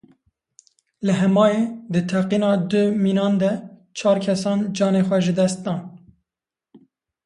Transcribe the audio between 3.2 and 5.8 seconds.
de çar kesan canê xwe ji dest dan.